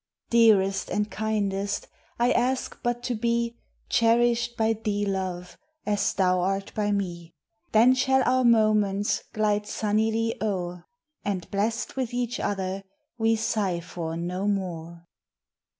[0.31, 6.73] Dearest and kindest, I ask but to be Cherished by thee love, As thou art
[6.73, 7.35] by me;
[7.71, 10.87] Then shall our moments Glide sunnily o'er.
[11.23, 12.83] And blest with each other,
[13.19, 15.05] We sigh for no more.